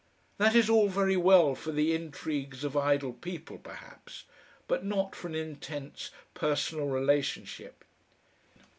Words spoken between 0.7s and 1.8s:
very well for